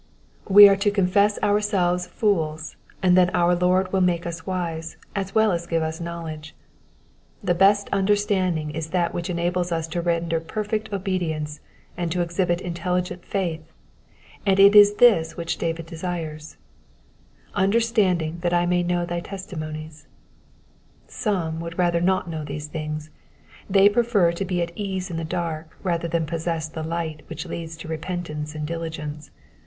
[0.49, 5.35] We are to confess ourselves fools, and then our Lord will make us wise, as
[5.35, 6.55] well as give us knowledge.
[7.43, 11.59] The best understanding is that which enables us to render perfect obedience
[11.95, 13.61] and to exhibit intelligent faith,
[14.43, 16.57] and it is this which Davia desires,
[17.53, 20.07] —understanding, that I may know thy tes timonies/'
[21.07, 23.07] Some would rather not know these thin^;
[23.69, 27.45] they prefer to be at ease in the dark rather than possess the light which
[27.45, 29.29] leads to repentance and diligence.